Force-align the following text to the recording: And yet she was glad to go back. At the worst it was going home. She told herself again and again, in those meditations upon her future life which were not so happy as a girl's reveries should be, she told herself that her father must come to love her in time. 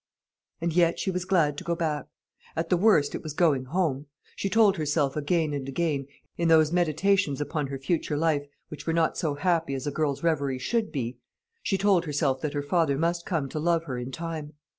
And 0.61 0.73
yet 0.73 0.97
she 0.97 1.11
was 1.11 1.25
glad 1.25 1.59
to 1.59 1.63
go 1.63 1.75
back. 1.75 2.07
At 2.55 2.69
the 2.71 2.75
worst 2.75 3.13
it 3.13 3.21
was 3.21 3.33
going 3.33 3.65
home. 3.65 4.07
She 4.35 4.49
told 4.49 4.77
herself 4.77 5.15
again 5.15 5.53
and 5.53 5.69
again, 5.69 6.07
in 6.39 6.47
those 6.47 6.71
meditations 6.71 7.39
upon 7.39 7.67
her 7.67 7.77
future 7.77 8.17
life 8.17 8.47
which 8.69 8.87
were 8.87 8.93
not 8.93 9.15
so 9.15 9.35
happy 9.35 9.75
as 9.75 9.85
a 9.85 9.91
girl's 9.91 10.23
reveries 10.23 10.63
should 10.63 10.91
be, 10.91 11.19
she 11.61 11.77
told 11.77 12.05
herself 12.05 12.41
that 12.41 12.53
her 12.55 12.63
father 12.63 12.97
must 12.97 13.27
come 13.27 13.47
to 13.49 13.59
love 13.59 13.83
her 13.83 13.99
in 13.99 14.11
time. 14.11 14.53